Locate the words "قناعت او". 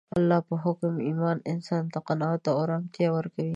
2.07-2.55